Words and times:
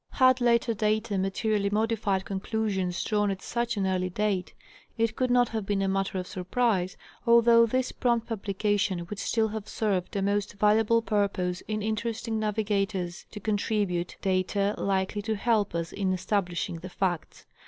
Had 0.13 0.41
later 0.41 0.73
data 0.73 1.15
materially 1.15 1.69
modified 1.69 2.25
conclusions 2.25 3.03
drawn 3.03 3.29
at 3.29 3.43
such 3.43 3.77
an 3.77 3.85
early 3.85 4.09
date, 4.09 4.51
it 4.97 5.15
could 5.15 5.29
not 5.29 5.49
have 5.49 5.63
been 5.63 5.83
a 5.83 5.87
matter 5.87 6.17
of 6.17 6.25
surprise, 6.25 6.97
although 7.27 7.67
this 7.67 7.91
prompt 7.91 8.25
publication 8.25 9.05
would 9.11 9.19
still 9.19 9.49
have 9.49 9.67
served 9.67 10.15
a 10.15 10.21
most 10.23 10.53
valuable 10.53 11.03
purpose 11.03 11.61
in 11.67 11.83
interesting 11.83 12.39
navigators 12.39 13.27
to 13.29 13.39
contribute 13.39 14.17
data 14.23 14.73
likely 14.79 15.21
to 15.21 15.35
help 15.35 15.75
us 15.75 15.91
in 15.93 16.13
establishing 16.13 16.77
the 16.79 16.89
facts. 16.89 17.45